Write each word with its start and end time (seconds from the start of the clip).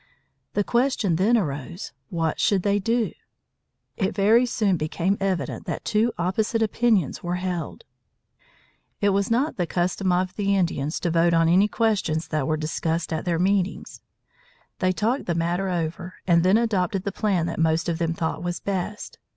The 0.53 0.63
question 0.63 1.17
then 1.17 1.37
arose, 1.37 1.93
what 2.09 2.39
should 2.39 2.63
they 2.63 2.79
do? 2.79 3.11
It 3.95 4.15
very 4.15 4.47
soon 4.47 4.75
became 4.75 5.15
evident 5.19 5.67
that 5.67 5.85
two 5.85 6.11
opposite 6.17 6.63
opinions 6.63 7.21
were 7.21 7.35
held. 7.35 7.83
It 8.99 9.09
was 9.09 9.29
not 9.29 9.57
the 9.57 9.67
custom 9.67 10.11
of 10.11 10.35
the 10.37 10.55
Indians 10.55 10.99
to 11.01 11.11
vote 11.11 11.35
on 11.35 11.47
any 11.47 11.67
questions 11.67 12.29
that 12.29 12.47
were 12.47 12.57
discussed 12.57 13.13
at 13.13 13.25
their 13.25 13.37
meetings. 13.37 14.01
They 14.79 14.91
talked 14.91 15.27
the 15.27 15.35
matter 15.35 15.69
over 15.69 16.15
and 16.25 16.41
then 16.41 16.57
adopted 16.57 17.03
the 17.03 17.11
plan 17.11 17.45
that 17.45 17.59
most 17.59 17.87
of 17.87 17.99
them 17.99 18.15
thought 18.15 18.41
was 18.41 18.59
best. 18.59 19.19